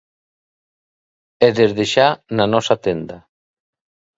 [1.47, 3.17] E desde xa, na nosa tenda.